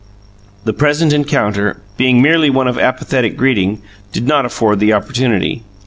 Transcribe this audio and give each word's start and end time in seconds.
The 0.63 0.73
present 0.73 1.13
encounter, 1.13 1.79
being 1.95 2.23
merely 2.23 2.49
one 2.49 2.67
of 2.67 2.79
apathetic 2.79 3.37
greeting, 3.37 3.83
did 4.11 4.27
not 4.27 4.47
afford 4.47 4.79
the 4.79 4.93
opportunity. 4.93 5.61